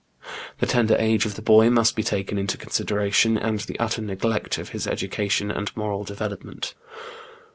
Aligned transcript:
The 0.57 0.65
tender 0.65 0.95
age 0.97 1.27
of 1.27 1.35
the 1.35 1.43
boy 1.43 1.69
must 1.69 1.95
be 1.95 2.01
taken 2.01 2.39
into 2.39 2.57
consideration, 2.57 3.37
and 3.37 3.59
the 3.59 3.77
utter 3.79 4.01
neglect 4.01 4.57
of 4.57 4.69
his 4.69 4.87
education 4.87 5.51
and 5.51 5.69
moral 5.77 6.03
development. 6.03 6.73